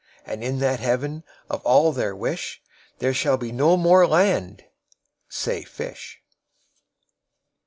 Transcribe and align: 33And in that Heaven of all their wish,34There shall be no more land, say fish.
33And 0.25 0.41
in 0.41 0.57
that 0.57 0.79
Heaven 0.79 1.23
of 1.47 1.63
all 1.63 1.91
their 1.91 2.15
wish,34There 2.15 3.15
shall 3.15 3.37
be 3.37 3.51
no 3.51 3.77
more 3.77 4.07
land, 4.07 4.65
say 5.29 5.61
fish. 5.63 6.23